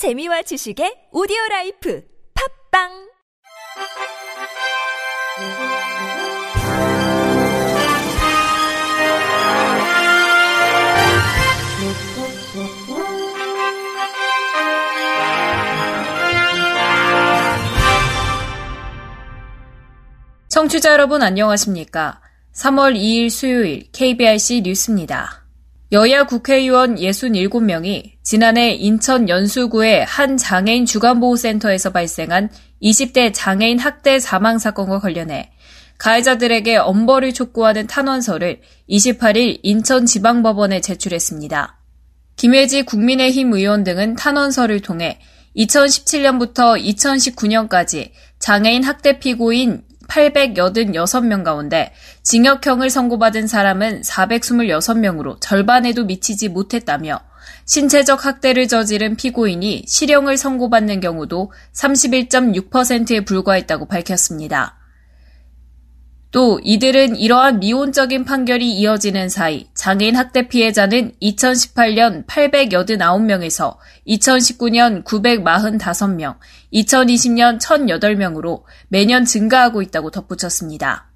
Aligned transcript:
재미와 0.00 0.40
지식의 0.40 1.12
오디오 1.12 1.36
라이프 1.50 2.02
팝빵 2.72 2.88
청취자 20.48 20.92
여러분 20.92 21.20
안녕하십니까? 21.20 22.22
3월 22.54 22.96
2일 22.96 23.28
수요일 23.28 23.92
KBRC 23.92 24.62
뉴스입니다. 24.62 25.44
여야 25.92 26.24
국회의원 26.24 26.94
67명이 26.96 28.19
지난해 28.30 28.74
인천 28.74 29.28
연수구의 29.28 30.04
한 30.04 30.36
장애인 30.36 30.86
주간보호센터에서 30.86 31.90
발생한 31.90 32.48
20대 32.80 33.32
장애인 33.34 33.80
학대 33.80 34.20
사망 34.20 34.60
사건과 34.60 35.00
관련해 35.00 35.50
가해자들에게 35.98 36.76
엄벌을 36.76 37.34
촉구하는 37.34 37.88
탄원서를 37.88 38.60
28일 38.88 39.58
인천지방법원에 39.64 40.80
제출했습니다. 40.80 41.80
김혜지 42.36 42.84
국민의힘 42.84 43.52
의원 43.52 43.82
등은 43.82 44.14
탄원서를 44.14 44.78
통해 44.78 45.18
2017년부터 45.56 46.80
2019년까지 46.80 48.12
장애인 48.38 48.84
학대 48.84 49.18
피고인 49.18 49.82
886명 50.06 51.42
가운데 51.42 51.92
징역형을 52.22 52.90
선고받은 52.90 53.48
사람은 53.48 54.02
426명으로 54.02 55.40
절반에도 55.40 56.04
미치지 56.04 56.48
못했다며 56.48 57.28
신체적 57.66 58.24
학대를 58.24 58.68
저지른 58.68 59.16
피고인이 59.16 59.84
실형을 59.86 60.36
선고받는 60.36 61.00
경우도 61.00 61.52
31.6%에 61.72 63.24
불과했다고 63.24 63.86
밝혔습니다. 63.86 64.80
또 66.32 66.60
이들은 66.62 67.16
이러한 67.16 67.58
미온적인 67.58 68.24
판결이 68.24 68.72
이어지는 68.72 69.28
사이 69.28 69.66
장애인 69.74 70.14
학대 70.14 70.46
피해자는 70.46 71.12
2018년 71.20 72.24
889명에서 72.26 73.76
2019년 74.06 75.02
945명, 75.02 76.38
2020년 76.72 77.60
1008명으로 77.60 78.62
매년 78.88 79.24
증가하고 79.24 79.82
있다고 79.82 80.12
덧붙였습니다. 80.12 81.10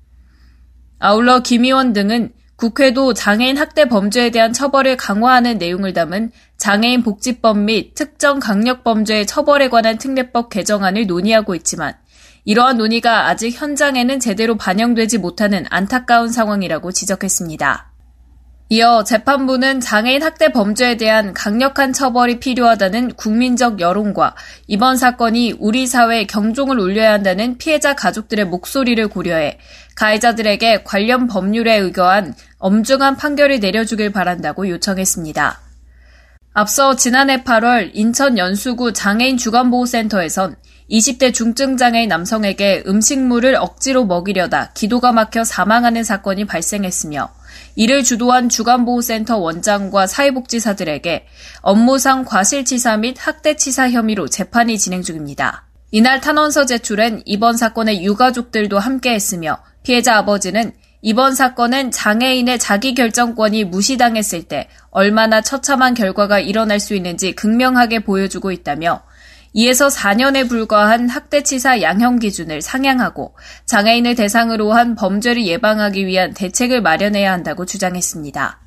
아울러 0.98 1.40
김 1.40 1.64
의원 1.64 1.92
등은 1.92 2.32
국회도 2.56 3.14
장애인 3.14 3.56
학대 3.58 3.88
범죄에 3.88 4.30
대한 4.30 4.52
처벌을 4.52 4.96
강화하는 4.96 5.58
내용을 5.58 5.92
담은 5.92 6.30
장애인 6.56 7.02
복지법 7.02 7.58
및 7.58 7.94
특정 7.94 8.38
강력 8.38 8.84
범죄 8.84 9.26
처벌에 9.26 9.68
관한 9.68 9.98
특례법 9.98 10.50
개정안을 10.50 11.06
논의하고 11.06 11.54
있지만 11.56 11.94
이러한 12.44 12.76
논의가 12.76 13.28
아직 13.28 13.60
현장에는 13.60 14.20
제대로 14.20 14.56
반영되지 14.56 15.18
못하는 15.18 15.64
안타까운 15.70 16.28
상황이라고 16.28 16.92
지적했습니다. 16.92 17.90
이어 18.70 19.04
재판부는 19.04 19.80
장애인 19.80 20.22
학대 20.22 20.50
범죄에 20.50 20.96
대한 20.96 21.34
강력한 21.34 21.92
처벌이 21.92 22.40
필요하다는 22.40 23.12
국민적 23.14 23.78
여론과 23.78 24.34
이번 24.66 24.96
사건이 24.96 25.56
우리 25.58 25.86
사회에 25.86 26.24
경종을 26.26 26.78
울려야 26.80 27.12
한다는 27.12 27.58
피해자 27.58 27.94
가족들의 27.94 28.46
목소리를 28.46 29.06
고려해 29.08 29.58
가해자들에게 29.96 30.84
관련 30.84 31.26
법률에 31.26 31.76
의거한 31.76 32.34
엄중한 32.58 33.16
판결을 33.16 33.60
내려주길 33.60 34.10
바란다고 34.10 34.68
요청했습니다. 34.68 35.60
앞서 36.52 36.94
지난해 36.94 37.42
8월 37.42 37.90
인천 37.94 38.38
연수구 38.38 38.92
장애인 38.92 39.36
주간보호센터에선 39.36 40.56
20대 40.90 41.32
중증장애인 41.32 42.08
남성에게 42.08 42.84
음식물을 42.86 43.56
억지로 43.56 44.04
먹이려다 44.04 44.72
기도가 44.74 45.12
막혀 45.12 45.44
사망하는 45.44 46.04
사건이 46.04 46.44
발생했으며 46.44 47.30
이를 47.74 48.04
주도한 48.04 48.48
주간보호센터 48.48 49.38
원장과 49.38 50.06
사회복지사들에게 50.06 51.26
업무상 51.62 52.24
과실치사 52.24 52.98
및 52.98 53.16
학대치사 53.18 53.90
혐의로 53.90 54.28
재판이 54.28 54.78
진행 54.78 55.02
중입니다. 55.02 55.64
이날 55.96 56.20
탄원서 56.20 56.66
제출엔 56.66 57.22
이번 57.24 57.56
사건의 57.56 58.02
유가족들도 58.02 58.80
함께했으며 58.80 59.58
피해자 59.84 60.16
아버지는 60.16 60.72
이번 61.02 61.36
사건은 61.36 61.92
장애인의 61.92 62.58
자기 62.58 62.94
결정권이 62.94 63.62
무시당했을 63.62 64.42
때 64.42 64.68
얼마나 64.90 65.40
처참한 65.40 65.94
결과가 65.94 66.40
일어날 66.40 66.80
수 66.80 66.96
있는지 66.96 67.30
극명하게 67.36 68.00
보여주고 68.00 68.50
있다며 68.50 69.04
이에서 69.52 69.86
4년에 69.86 70.48
불과한 70.48 71.08
학대치사 71.08 71.80
양형 71.80 72.18
기준을 72.18 72.60
상향하고 72.60 73.36
장애인을 73.66 74.16
대상으로 74.16 74.72
한 74.72 74.96
범죄를 74.96 75.46
예방하기 75.46 76.08
위한 76.08 76.34
대책을 76.34 76.82
마련해야 76.82 77.30
한다고 77.30 77.66
주장했습니다. 77.66 78.63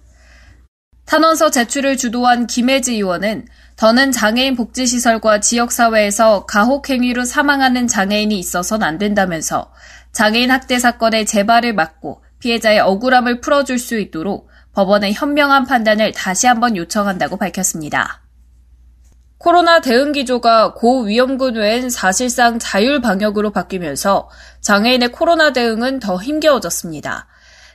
탄원서 1.08 1.52
제출을 1.52 1.96
주도한 1.96 2.48
김혜지 2.48 2.96
의원은 2.96 3.48
더는 3.78 4.12
장애인 4.12 4.56
복지시설과 4.58 5.40
지역사회에서 5.40 6.46
가혹행위로 6.46 7.24
사망하는 7.24 7.88
장애인이 7.88 8.38
있어선 8.38 8.84
안 8.84 8.98
된다면서 8.98 9.72
장애인 10.12 10.52
학대 10.52 10.80
사건의 10.80 11.26
재발을 11.26 11.74
막고 11.74 12.22
피해자의 12.40 12.82
억울함을 12.82 13.40
풀어줄 13.40 13.80
수 13.80 13.98
있도록 13.98 14.50
법원의 14.74 15.14
현명한 15.14 15.66
판단을 15.66 16.12
다시 16.12 16.46
한번 16.46 16.76
요청한다고 16.76 17.38
밝혔습니다. 17.38 18.22
코로나 19.38 19.80
대응 19.80 20.12
기조가 20.12 20.74
고위험군 20.74 21.56
외엔 21.56 21.90
사실상 21.90 22.60
자율 22.60 23.00
방역으로 23.00 23.52
바뀌면서 23.52 24.30
장애인의 24.60 25.14
코로나 25.14 25.54
대응은 25.54 26.00
더 26.00 26.18
힘겨워졌습니다. 26.18 27.28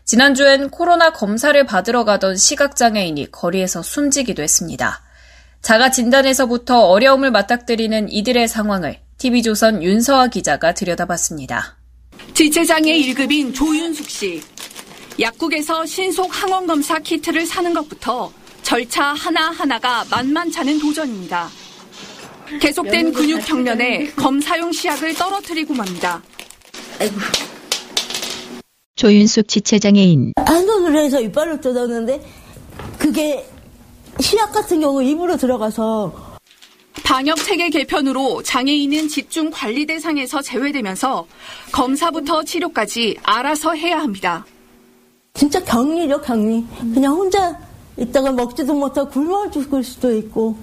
지난주엔 0.05 0.71
코로나 0.71 1.13
검사를 1.13 1.65
받으러 1.65 2.05
가던 2.05 2.37
시각장애인이 2.37 3.31
거리에서 3.31 3.83
숨지기도 3.83 4.43
했습니다. 4.43 5.03
자가 5.63 5.91
진단에서부터 5.91 6.81
어려움을 6.89 7.31
맞닥뜨리는 7.31 8.11
이들의 8.11 8.49
상황을 8.49 8.99
TV조선 9.19 9.83
윤서아 9.83 10.27
기자가 10.27 10.75
들여다봤습니다. 10.75 11.77
지체장애 12.35 12.93
1급인 12.93 13.55
조윤숙 13.55 14.11
씨. 14.11 14.43
약국에서 15.21 15.87
신속 15.87 16.31
항원검사 16.33 16.99
키트를 16.99 17.47
사는 17.47 17.73
것부터 17.73 18.33
절차 18.63 19.05
하나하나가 19.13 20.05
만만찮은 20.11 20.81
도전입니다. 20.81 21.49
계속된 22.61 23.13
근육 23.13 23.45
경련에 23.47 24.11
검사용 24.17 24.73
시약을 24.73 25.15
떨어뜨리고 25.15 25.75
맙니다. 25.75 26.23
조윤숙 29.03 29.49
지체장애인. 29.49 30.35
한 30.37 30.65
손으로 30.65 30.97
해서 31.01 31.21
이빨을 31.21 31.61
뜯었는데 31.61 32.25
그게 32.99 33.45
시약 34.21 34.53
같은 34.53 34.81
경우 34.81 35.03
입으로 35.03 35.37
들어가서 35.37 36.39
방역 37.03 37.37
체계 37.39 37.69
개편으로 37.69 38.45
장애인은 38.45 39.09
집중 39.09 39.51
관리 39.51 39.87
대상에서 39.87 40.41
제외되면서 40.41 41.27
검사부터 41.73 42.45
치료까지 42.45 43.19
알아서 43.25 43.75
해야 43.75 43.99
합니다. 43.99 44.47
진짜 45.35 45.59
격리죠 45.65 46.21
격리. 46.21 46.65
그냥 46.95 47.15
혼자 47.15 47.59
있다가 47.97 48.31
먹지도 48.31 48.73
못하고 48.73 49.11
굶어 49.11 49.51
죽을 49.51 49.83
수도 49.83 50.15
있고. 50.15 50.57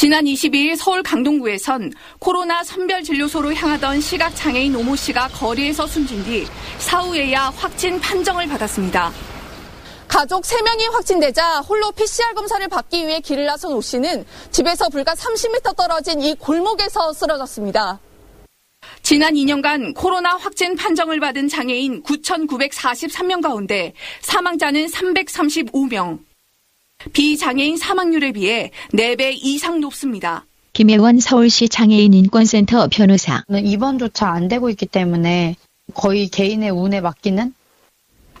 지난 0.00 0.24
22일 0.24 0.76
서울 0.76 1.02
강동구에선 1.02 1.92
코로나 2.20 2.64
선별진료소로 2.64 3.52
향하던 3.52 4.00
시각장애인 4.00 4.74
오모 4.74 4.96
씨가 4.96 5.28
거리에서 5.28 5.86
숨진 5.86 6.24
뒤 6.24 6.46
사후에야 6.78 7.50
확진 7.50 8.00
판정을 8.00 8.48
받았습니다. 8.48 9.12
가족 10.08 10.44
3명이 10.44 10.90
확진되자 10.90 11.60
홀로 11.60 11.90
PCR 11.90 12.32
검사를 12.32 12.66
받기 12.66 13.06
위해 13.06 13.20
길을 13.20 13.44
나선 13.44 13.74
오 13.74 13.82
씨는 13.82 14.24
집에서 14.50 14.88
불과 14.88 15.12
30m 15.12 15.76
떨어진 15.76 16.22
이 16.22 16.34
골목에서 16.34 17.12
쓰러졌습니다. 17.12 18.00
지난 19.02 19.34
2년간 19.34 19.94
코로나 19.94 20.30
확진 20.30 20.76
판정을 20.76 21.20
받은 21.20 21.48
장애인 21.48 22.04
9,943명 22.04 23.42
가운데 23.42 23.92
사망자는 24.22 24.86
335명. 24.86 26.29
비장애인 27.12 27.76
사망률에 27.76 28.32
비해 28.32 28.70
4배 28.92 29.32
이상 29.42 29.80
높습니다. 29.80 30.46
김혜원 30.72 31.18
서울시 31.18 31.68
장애인 31.68 32.14
인권센터 32.14 32.88
변호사. 32.90 33.42
입원조차 33.50 34.28
안 34.28 34.48
되고 34.48 34.70
있기 34.70 34.86
때문에 34.86 35.56
거의 35.94 36.28
개인의 36.28 36.70
운에 36.70 37.00
맡기는 37.00 37.52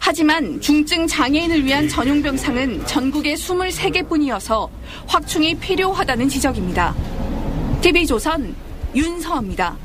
하지만 0.02 0.60
중증 0.60 1.06
장애인을 1.06 1.64
위한 1.64 1.86
전용 1.88 2.22
병상은 2.22 2.86
전국에 2.86 3.34
23개 3.34 4.08
뿐이어서 4.08 4.70
확충이 5.06 5.54
필요하다는 5.54 6.28
지적입니다. 6.28 6.94
TV조선 7.82 8.54
윤서입니다. 8.94 9.76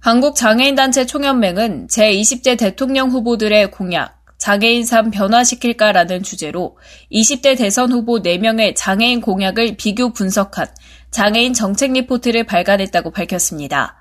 한국장애인단체 0.00 1.04
총연맹은 1.04 1.88
제20대 1.88 2.58
대통령 2.58 3.10
후보들의 3.10 3.70
공약, 3.70 4.19
장애인 4.40 4.86
삶 4.86 5.10
변화시킬까라는 5.10 6.22
주제로 6.22 6.78
20대 7.12 7.58
대선 7.58 7.92
후보 7.92 8.22
4명의 8.22 8.72
장애인 8.74 9.20
공약을 9.20 9.76
비교 9.76 10.14
분석한 10.14 10.66
장애인 11.10 11.52
정책 11.52 11.92
리포트를 11.92 12.44
발간했다고 12.44 13.10
밝혔습니다. 13.10 13.96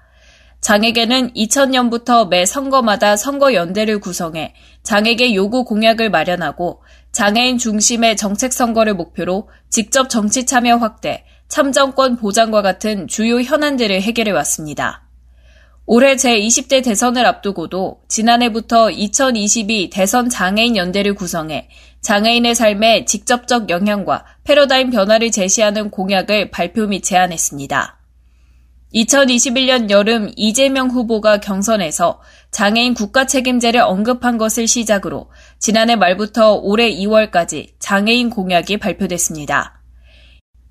장에게는 0.62 1.34
2000년부터 1.34 2.30
매 2.30 2.46
선거마다 2.46 3.18
선거연대를 3.18 4.00
구성해 4.00 4.54
장에게 4.84 5.36
요구 5.36 5.66
공약을 5.66 6.10
마련하고 6.10 6.84
장애인 7.12 7.58
중심의 7.58 8.16
정책 8.16 8.54
선거를 8.54 8.94
목표로 8.94 9.50
직접 9.70 10.10
정치 10.10 10.46
참여 10.46 10.78
확대, 10.78 11.26
참정권 11.50 12.16
보장과 12.16 12.62
같은 12.62 13.08
주요 13.08 13.42
현안들을 13.42 14.02
해결해 14.02 14.32
왔습니다. 14.32 15.09
올해 15.92 16.18
제20대 16.18 16.84
대선을 16.84 17.26
앞두고도 17.26 18.02
지난해부터 18.08 18.92
2022 18.92 19.90
대선 19.90 20.30
장애인 20.30 20.78
연대를 20.78 21.16
구성해 21.16 21.68
장애인의 22.02 22.54
삶에 22.54 23.06
직접적 23.06 23.72
영향과 23.72 24.24
패러다임 24.44 24.92
변화를 24.92 25.32
제시하는 25.32 25.90
공약을 25.90 26.52
발표 26.52 26.86
및 26.86 27.02
제안했습니다. 27.02 27.98
2021년 28.94 29.90
여름 29.90 30.32
이재명 30.36 30.92
후보가 30.92 31.40
경선에서 31.40 32.22
장애인 32.52 32.94
국가 32.94 33.26
책임제를 33.26 33.82
언급한 33.82 34.38
것을 34.38 34.68
시작으로 34.68 35.32
지난해 35.58 35.96
말부터 35.96 36.54
올해 36.54 36.94
2월까지 36.94 37.70
장애인 37.80 38.30
공약이 38.30 38.78
발표됐습니다. 38.78 39.79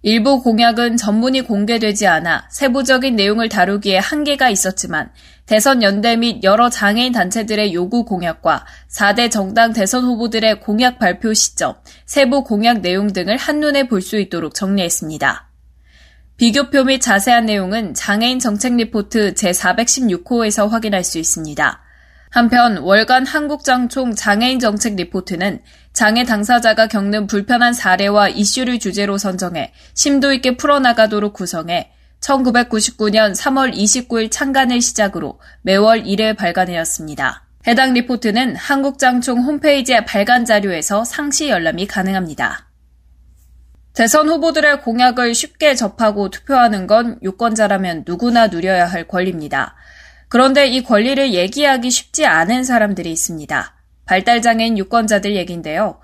일부 0.02 0.42
공약은 0.42 0.96
전문이 0.96 1.42
공개되지 1.42 2.06
않아 2.06 2.46
세부적인 2.50 3.16
내용을 3.16 3.48
다루기에 3.48 3.98
한계가 3.98 4.48
있었지만 4.48 5.10
대선 5.44 5.82
연대 5.82 6.14
및 6.14 6.44
여러 6.44 6.70
장애인 6.70 7.12
단체들의 7.12 7.74
요구 7.74 8.04
공약과 8.04 8.64
4대 8.90 9.30
정당 9.30 9.72
대선 9.72 10.04
후보들의 10.04 10.60
공약 10.60 10.98
발표 10.98 11.34
시점, 11.34 11.74
세부 12.06 12.44
공약 12.44 12.80
내용 12.80 13.12
등을 13.12 13.36
한눈에 13.36 13.88
볼 13.88 14.00
수 14.02 14.18
있도록 14.18 14.54
정리했습니다. 14.54 15.48
비교표 16.36 16.84
및 16.84 17.00
자세한 17.00 17.46
내용은 17.46 17.94
장애인 17.94 18.38
정책 18.38 18.76
리포트 18.76 19.34
제416호에서 19.34 20.68
확인할 20.68 21.02
수 21.02 21.18
있습니다. 21.18 21.87
한편 22.38 22.76
월간 22.78 23.26
한국장총 23.26 24.14
장애인 24.14 24.60
정책 24.60 24.94
리포트는 24.94 25.58
장애 25.92 26.22
당사자가 26.22 26.86
겪는 26.86 27.26
불편한 27.26 27.72
사례와 27.72 28.28
이슈를 28.28 28.78
주제로 28.78 29.18
선정해 29.18 29.72
심도 29.94 30.32
있게 30.32 30.56
풀어나가도록 30.56 31.32
구성해 31.32 31.90
1999년 32.20 33.34
3월 33.34 33.74
29일 33.74 34.30
창간을 34.30 34.80
시작으로 34.80 35.40
매월 35.62 36.04
1회 36.04 36.36
발간되었습니다. 36.36 37.44
해당 37.66 37.92
리포트는 37.94 38.54
한국장총 38.54 39.42
홈페이지의 39.42 40.04
발간 40.04 40.44
자료에서 40.44 41.04
상시 41.04 41.48
열람이 41.48 41.88
가능합니다. 41.88 42.68
대선 43.94 44.28
후보들의 44.28 44.82
공약을 44.82 45.34
쉽게 45.34 45.74
접하고 45.74 46.30
투표하는 46.30 46.86
건 46.86 47.18
유권자라면 47.20 48.04
누구나 48.06 48.46
누려야 48.46 48.86
할 48.86 49.08
권리입니다. 49.08 49.74
그런데 50.28 50.66
이 50.66 50.82
권리를 50.82 51.32
얘기하기 51.32 51.90
쉽지 51.90 52.26
않은 52.26 52.64
사람들이 52.64 53.10
있습니다. 53.10 53.74
발달장애인 54.04 54.78
유권자들 54.78 55.36
얘기인데요. 55.36 56.00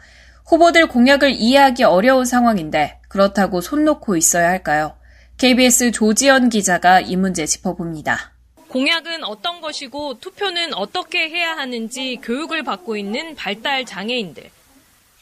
후보들 0.46 0.88
공약을 0.88 1.32
이해하기 1.32 1.84
어려운 1.84 2.24
상황인데 2.24 3.00
그렇다고 3.08 3.60
손 3.60 3.84
놓고 3.84 4.16
있어야 4.16 4.48
할까요? 4.48 4.96
KBS 5.38 5.90
조지연 5.90 6.48
기자가 6.48 7.00
이 7.00 7.16
문제 7.16 7.46
짚어봅니다. 7.46 8.32
공약은 8.68 9.24
어떤 9.24 9.60
것이고 9.60 10.18
투표는 10.20 10.74
어떻게 10.74 11.28
해야 11.28 11.56
하는지 11.56 12.18
교육을 12.22 12.62
받고 12.64 12.96
있는 12.96 13.34
발달 13.34 13.84
장애인들. 13.84 14.50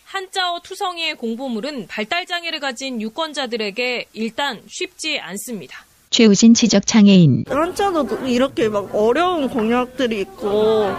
한자어 0.04 0.60
투성이의 0.60 1.16
공보물은 1.16 1.86
발달 1.86 2.26
장애를 2.26 2.60
가진 2.60 3.00
유권자들에게 3.00 4.06
일단 4.12 4.62
쉽지 4.68 5.18
않습니다. 5.20 5.84
최우진 6.12 6.52
지적 6.52 6.86
장애인. 6.86 7.46
한자도 7.48 8.28
이렇게 8.28 8.68
막 8.68 8.94
어려운 8.94 9.48
공약들이 9.48 10.20
있고 10.20 10.92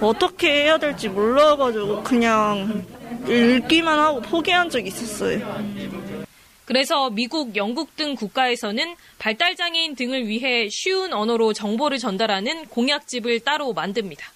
어떻게 0.00 0.64
해야 0.64 0.78
될지 0.78 1.08
몰라가지고 1.08 2.02
그냥 2.02 2.84
읽기만 3.26 3.98
하고 3.98 4.20
포기한 4.20 4.68
적이 4.68 4.88
있었어요. 4.88 5.40
그래서 6.64 7.08
미국, 7.08 7.56
영국 7.56 7.96
등 7.96 8.14
국가에서는 8.16 8.96
발달장애인 9.18 9.94
등을 9.94 10.26
위해 10.26 10.68
쉬운 10.68 11.14
언어로 11.14 11.52
정보를 11.52 11.98
전달하는 11.98 12.66
공약집을 12.66 13.40
따로 13.40 13.72
만듭니다. 13.72 14.26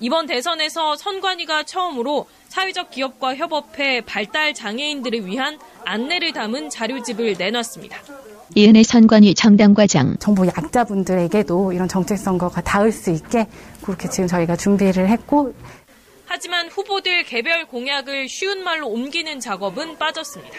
이번 0.00 0.26
대선에서 0.26 0.96
선관위가 0.96 1.62
처음으로 1.62 2.26
사회적 2.48 2.90
기업과 2.90 3.36
협업해 3.36 4.02
발달 4.02 4.52
장애인들을 4.52 5.26
위한 5.26 5.58
안내를 5.84 6.32
담은 6.32 6.70
자료집을 6.70 7.36
내놨습니다. 7.38 8.23
이은혜 8.56 8.84
선관위 8.84 9.34
정당과장. 9.34 10.16
정보 10.20 10.46
약자분들에게도 10.46 11.72
이런 11.72 11.88
정책 11.88 12.18
선거가 12.18 12.60
닿을 12.60 12.92
수 12.92 13.10
있게 13.10 13.48
그렇게 13.82 14.08
지금 14.08 14.28
저희가 14.28 14.56
준비를 14.56 15.08
했고 15.08 15.52
하지만 16.26 16.68
후보들 16.68 17.24
개별 17.24 17.66
공약을 17.66 18.28
쉬운 18.28 18.62
말로 18.62 18.88
옮기는 18.88 19.40
작업은 19.40 19.98
빠졌습니다. 19.98 20.56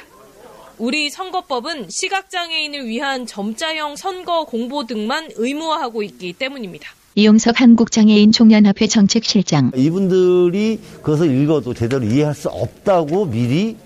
우리 0.77 1.09
선거법은 1.09 1.87
시각장애인을 1.89 2.85
위한 2.85 3.25
점자형 3.25 3.95
선거 3.95 4.43
공보 4.43 4.85
등만 4.87 5.29
의무화하고 5.35 6.03
있기 6.03 6.33
때문입니다. 6.33 6.89
이용석 7.15 7.61
한국장애인 7.61 8.33
총연합회 8.33 8.87
정책실장. 8.87 9.71
이분들이 9.73 10.81
그것을 10.97 11.33
읽어도 11.33 11.73
제대로 11.73 12.03
이해할 12.03 12.35
수 12.35 12.49
없다고 12.49 13.27
미리 13.27 13.77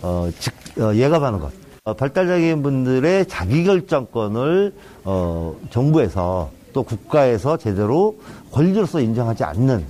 어, 0.00 0.30
직, 0.38 0.54
어, 0.78 0.94
예감하는 0.94 1.38
것. 1.38 1.57
어, 1.88 1.94
발달장애인 1.94 2.62
분들의 2.62 3.26
자기결정권을 3.28 4.74
어, 5.04 5.56
정부에서 5.70 6.50
또 6.74 6.82
국가에서 6.82 7.56
제대로 7.56 8.18
권리로서 8.52 9.00
인정하지 9.00 9.42
않는 9.44 9.86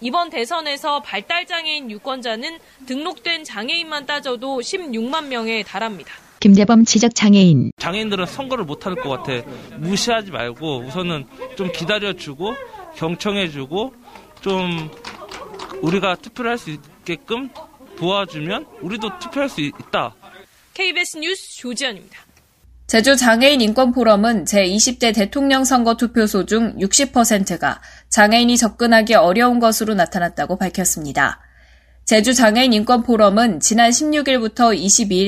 이번 0.00 0.30
대선에서 0.30 1.00
발달장애인 1.02 1.92
유권자는 1.92 2.58
등록된 2.86 3.44
장애인만 3.44 4.06
따져도 4.06 4.58
16만 4.58 5.26
명에 5.28 5.62
달합니다. 5.62 6.10
김대범 6.40 6.84
지적 6.84 7.14
장애인. 7.14 7.70
장애인들은 7.78 8.26
선거를 8.26 8.64
못할 8.64 8.96
것 8.96 9.08
같아. 9.08 9.48
무시하지 9.76 10.32
말고 10.32 10.86
우선은 10.86 11.24
좀 11.56 11.70
기다려주고 11.70 12.54
경청해주고 12.96 13.94
좀 14.40 14.90
우리가 15.82 16.16
투표를 16.16 16.50
할 16.50 16.58
수 16.58 16.70
있게끔 16.70 17.50
도와주면 17.96 18.66
우리도 18.82 19.18
투표할 19.20 19.48
수 19.48 19.60
있다. 19.60 20.14
KBS 20.78 21.18
뉴스 21.18 21.56
조지현입니다. 21.56 22.16
제주 22.86 23.16
장애인 23.16 23.60
인권 23.60 23.90
포럼은 23.90 24.44
제20대 24.44 25.12
대통령 25.12 25.64
선거 25.64 25.96
투표소 25.96 26.46
중 26.46 26.78
60%가 26.78 27.82
장애인이 28.10 28.56
접근하기 28.56 29.14
어려운 29.14 29.58
것으로 29.58 29.94
나타났다고 29.94 30.56
밝혔습니다. 30.56 31.40
제주 32.04 32.32
장애인 32.32 32.72
인권 32.72 33.02
포럼은 33.02 33.58
지난 33.58 33.90
16일부터 33.90 34.72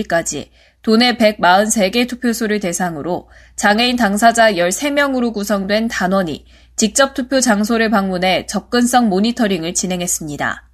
22일까지 0.06 0.50
도내 0.82 1.16
143개 1.16 2.08
투표소를 2.08 2.60
대상으로 2.60 3.28
장애인 3.56 3.96
당사자 3.96 4.52
13명으로 4.52 5.32
구성된 5.32 5.88
단원이 5.88 6.46
직접 6.76 7.12
투표 7.12 7.40
장소를 7.40 7.90
방문해 7.90 8.46
접근성 8.46 9.08
모니터링을 9.08 9.74
진행했습니다. 9.74 10.69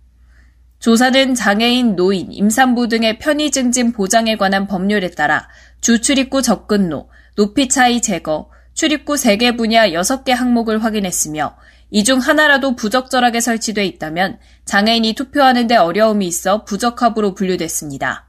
조사는 0.79 1.35
장애인, 1.35 1.97
노인, 1.97 2.33
임산부 2.33 2.89
등의 2.89 3.19
편의 3.19 3.51
증진 3.51 3.93
보장에 3.93 4.37
관한 4.37 4.67
법률에 4.67 5.11
따라 5.11 5.49
주 5.81 6.01
출입구 6.01 6.43
접근로, 6.43 7.09
높이 7.35 7.69
차이 7.69 8.01
제거, 8.01 8.51
출입구 8.75 9.15
3개 9.15 9.57
분야 9.57 9.89
6개 9.89 10.31
항목을 10.31 10.85
확인했으며 10.85 11.57
이 11.91 12.03
중 12.03 12.19
하나라도 12.19 12.77
부적절하게 12.77 13.41
설치돼 13.41 13.87
있다면 13.87 14.39
장애인이 14.65 15.15
투표하는 15.15 15.67
데 15.67 15.77
어려움이 15.77 16.27
있어 16.27 16.65
부적합으로 16.65 17.35
분류됐습니다. 17.35 18.26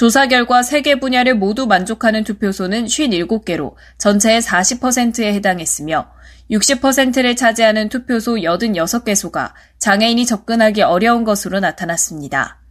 조사 0.00 0.28
결과 0.28 0.62
3개 0.62 0.98
분야를 0.98 1.34
모두 1.34 1.66
만족하는 1.66 2.24
투표소는 2.24 2.86
57개로 2.86 3.74
전체의 3.98 4.40
40%에 4.40 5.34
해당했으며 5.34 6.10
60%를 6.50 7.36
차지하는 7.36 7.90
투표소 7.90 8.36
86개소가 8.36 9.52
장애인이 9.78 10.24
접근하기 10.24 10.80
어려운 10.80 11.24
것으로 11.24 11.60
나타났습니다. 11.60 12.62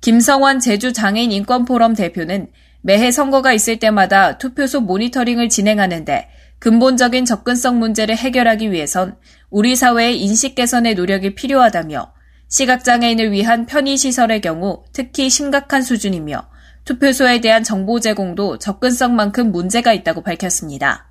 김성환 0.00 0.58
제주 0.58 0.92
장애인 0.92 1.30
인권포럼 1.30 1.94
대표는 1.94 2.48
매해 2.82 3.12
선거가 3.12 3.52
있을 3.52 3.78
때마다 3.78 4.36
투표소 4.38 4.80
모니터링을 4.80 5.50
진행하는데 5.50 6.28
근본적인 6.58 7.24
접근성 7.24 7.78
문제를 7.78 8.16
해결하기 8.16 8.72
위해선 8.72 9.16
우리 9.48 9.76
사회의 9.76 10.20
인식 10.20 10.56
개선의 10.56 10.96
노력이 10.96 11.36
필요하다며 11.36 12.12
시각장애인을 12.48 13.30
위한 13.30 13.66
편의시설의 13.66 14.40
경우 14.40 14.82
특히 14.92 15.30
심각한 15.30 15.80
수준이며 15.80 16.52
투표소에 16.84 17.40
대한 17.40 17.62
정보 17.62 18.00
제공도 18.00 18.58
접근성만큼 18.58 19.52
문제가 19.52 19.92
있다고 19.92 20.22
밝혔습니다. 20.22 21.06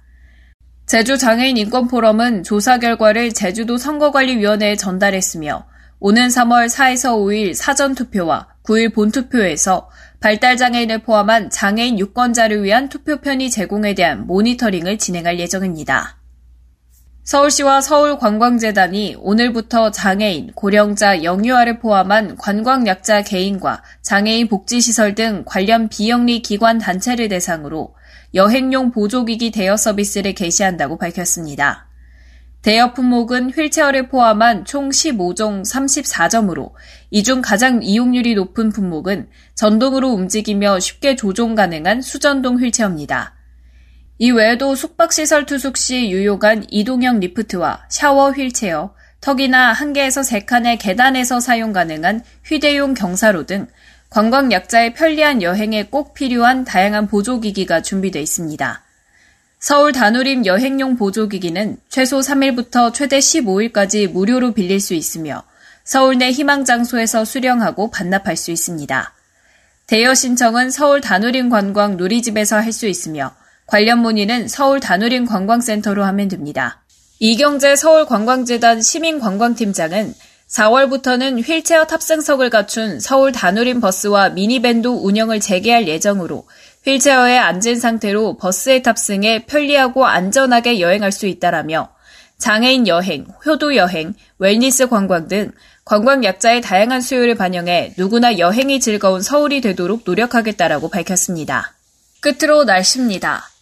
제주 0.85 1.17
장애인 1.17 1.57
인권 1.57 1.87
포럼은 1.87 2.43
조사 2.43 2.77
결과를 2.77 3.33
제주도 3.33 3.77
선거관리위원회에 3.77 4.75
전달했으며 4.75 5.65
오는 5.99 6.27
3월 6.27 6.67
4에서 6.67 7.15
5일 7.15 7.53
사전 7.53 7.95
투표와 7.95 8.49
9일 8.63 8.93
본투표에서 8.93 9.89
발달 10.19 10.57
장애인을 10.57 10.99
포함한 11.03 11.49
장애인 11.49 11.99
유권자를 11.99 12.63
위한 12.63 12.89
투표 12.89 13.17
편의 13.21 13.49
제공에 13.49 13.93
대한 13.93 14.27
모니터링을 14.27 14.97
진행할 14.97 15.39
예정입니다. 15.39 16.22
서울시와 17.23 17.79
서울관광재단이 17.79 19.15
오늘부터 19.17 19.91
장애인, 19.91 20.51
고령자, 20.55 21.23
영유아를 21.23 21.79
포함한 21.79 22.35
관광약자 22.35 23.21
개인과 23.21 23.81
장애인 24.01 24.49
복지시설 24.49 25.15
등 25.15 25.43
관련 25.45 25.87
비영리 25.87 26.41
기관 26.41 26.79
단체를 26.79 27.29
대상으로 27.29 27.95
여행용 28.33 28.91
보조기기 28.91 29.51
대여 29.51 29.77
서비스를 29.77 30.33
개시한다고 30.33 30.97
밝혔습니다. 30.97 31.87
대여 32.61 32.93
품목은 32.93 33.51
휠체어를 33.51 34.09
포함한 34.09 34.65
총 34.65 34.89
15종 34.89 35.63
34점으로 35.63 36.71
이 37.11 37.23
중 37.23 37.41
가장 37.41 37.81
이용률이 37.81 38.35
높은 38.35 38.69
품목은 38.69 39.29
전동으로 39.55 40.09
움직이며 40.09 40.81
쉽게 40.81 41.15
조종 41.15 41.55
가능한 41.55 42.01
수전동 42.01 42.59
휠체어입니다. 42.59 43.33
이 44.23 44.31
외에도 44.31 44.73
숙박시설 44.73 45.45
투숙 45.45 45.75
시 45.75 46.09
유용한 46.09 46.65
이동형 46.69 47.19
리프트와 47.19 47.87
샤워 47.89 48.31
휠체어, 48.31 48.95
턱이나 49.19 49.73
한 49.73 49.91
개에서 49.91 50.23
세 50.23 50.39
칸의 50.39 50.77
계단에서 50.77 51.41
사용 51.41 51.73
가능한 51.73 52.23
휴대용 52.45 52.93
경사로 52.93 53.45
등 53.45 53.67
관광 54.09 54.53
약자의 54.53 54.93
편리한 54.93 55.41
여행에 55.41 55.87
꼭 55.87 56.13
필요한 56.13 56.63
다양한 56.63 57.07
보조기기가 57.07 57.81
준비되어 57.81 58.21
있습니다. 58.21 58.81
서울 59.59 59.91
다누림 59.91 60.45
여행용 60.45 60.95
보조기기는 60.95 61.79
최소 61.89 62.21
3일부터 62.21 62.93
최대 62.93 63.19
15일까지 63.19 64.09
무료로 64.09 64.53
빌릴 64.53 64.79
수 64.79 64.93
있으며 64.93 65.43
서울 65.83 66.17
내 66.17 66.31
희망 66.31 66.63
장소에서 66.63 67.25
수령하고 67.25 67.91
반납할 67.91 68.37
수 68.37 68.51
있습니다. 68.51 69.13
대여 69.87 70.15
신청은 70.15 70.71
서울 70.71 71.01
다누림 71.01 71.49
관광 71.49 71.97
누리집에서 71.97 72.55
할 72.55 72.71
수 72.71 72.87
있으며 72.87 73.35
관련 73.67 73.99
문의는 73.99 74.47
서울 74.47 74.79
다누림 74.79 75.25
관광센터로 75.25 76.03
하면 76.03 76.27
됩니다. 76.27 76.83
이경재 77.19 77.75
서울관광재단 77.75 78.81
시민관광팀장은 78.81 80.13
4월부터는 80.49 81.47
휠체어 81.47 81.85
탑승석을 81.85 82.49
갖춘 82.49 82.99
서울 82.99 83.31
다누림 83.31 83.81
버스와 83.81 84.29
미니밴도 84.29 85.03
운영을 85.03 85.39
재개할 85.39 85.87
예정으로 85.87 86.45
휠체어에 86.85 87.37
앉은 87.37 87.79
상태로 87.79 88.37
버스에 88.37 88.81
탑승해 88.81 89.45
편리하고 89.45 90.05
안전하게 90.05 90.79
여행할 90.79 91.11
수 91.11 91.25
있다라며 91.25 91.89
장애인 92.37 92.87
여행, 92.87 93.25
효도 93.45 93.75
여행, 93.75 94.13
웰니스 94.37 94.89
관광 94.89 95.27
등 95.27 95.51
관광 95.85 96.23
약자의 96.23 96.61
다양한 96.61 97.01
수요를 97.01 97.35
반영해 97.35 97.93
누구나 97.97 98.37
여행이 98.37 98.79
즐거운 98.79 99.21
서울이 99.21 99.61
되도록 99.61 100.01
노력하겠다라고 100.05 100.89
밝혔습니다. 100.89 101.73
끝으로 102.19 102.63
날씨입니다. 102.63 103.52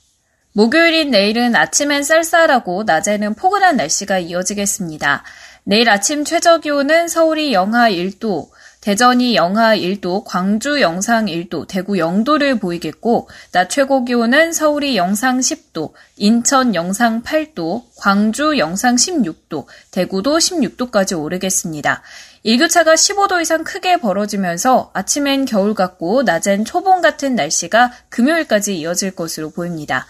목요일인 0.53 1.11
내일은 1.11 1.55
아침엔 1.55 2.03
쌀쌀하고 2.03 2.83
낮에는 2.83 3.35
포근한 3.35 3.77
날씨가 3.77 4.19
이어지겠습니다. 4.19 5.23
내일 5.63 5.89
아침 5.89 6.25
최저 6.25 6.57
기온은 6.57 7.07
서울이 7.07 7.53
영하 7.53 7.89
1도, 7.89 8.49
대전이 8.81 9.35
영하 9.35 9.77
1도, 9.77 10.23
광주 10.25 10.81
영상 10.81 11.27
1도, 11.27 11.67
대구 11.67 11.93
0도를 11.93 12.59
보이겠고, 12.59 13.29
낮 13.53 13.69
최고 13.69 14.03
기온은 14.03 14.51
서울이 14.51 14.97
영상 14.97 15.39
10도, 15.39 15.93
인천 16.17 16.75
영상 16.75 17.21
8도, 17.21 17.83
광주 17.95 18.57
영상 18.57 18.95
16도, 18.95 19.67
대구도 19.91 20.37
16도까지 20.37 21.17
오르겠습니다. 21.17 22.01
일교차가 22.43 22.95
15도 22.95 23.39
이상 23.39 23.63
크게 23.63 23.97
벌어지면서 23.97 24.89
아침엔 24.93 25.45
겨울 25.45 25.75
같고 25.75 26.23
낮엔 26.23 26.65
초봄 26.65 27.01
같은 27.01 27.35
날씨가 27.35 27.93
금요일까지 28.09 28.77
이어질 28.79 29.11
것으로 29.11 29.51
보입니다. 29.51 30.07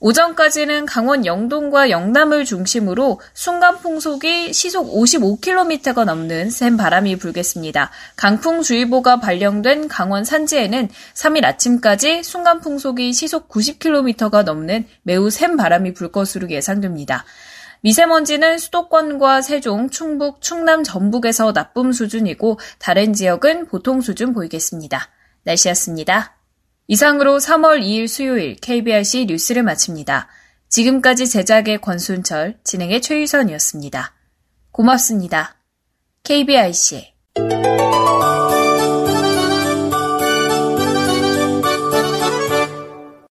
오전까지는 0.00 0.86
강원 0.86 1.24
영동과 1.24 1.90
영남을 1.90 2.44
중심으로 2.44 3.20
순간 3.32 3.78
풍속이 3.78 4.52
시속 4.52 4.92
55km가 4.92 6.04
넘는 6.04 6.50
센 6.50 6.76
바람이 6.76 7.16
불겠습니다. 7.16 7.90
강풍주의보가 8.16 9.20
발령된 9.20 9.88
강원 9.88 10.24
산지에는 10.24 10.88
3일 11.14 11.44
아침까지 11.44 12.22
순간 12.22 12.60
풍속이 12.60 13.12
시속 13.12 13.48
90km가 13.48 14.44
넘는 14.44 14.86
매우 15.02 15.30
센 15.30 15.56
바람이 15.56 15.94
불 15.94 16.12
것으로 16.12 16.50
예상됩니다. 16.50 17.24
미세먼지는 17.84 18.58
수도권과 18.58 19.42
세종, 19.42 19.90
충북, 19.90 20.40
충남, 20.40 20.82
전북에서 20.82 21.52
나쁨 21.52 21.92
수준이고 21.92 22.58
다른 22.78 23.12
지역은 23.12 23.66
보통 23.66 24.00
수준 24.00 24.32
보이겠습니다. 24.32 25.10
날씨였습니다. 25.42 26.33
이상으로 26.86 27.38
3월 27.38 27.80
2일 27.80 28.08
수요일 28.08 28.56
KBRC 28.56 29.26
뉴스를 29.26 29.62
마칩니다. 29.62 30.28
지금까지 30.68 31.28
제작의 31.28 31.80
권순철, 31.80 32.58
진행의 32.64 33.00
최유선이었습니다. 33.00 34.12
고맙습니다. 34.72 35.56
KBRC 36.24 37.14